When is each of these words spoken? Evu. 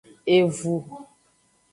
Evu. 0.35 0.75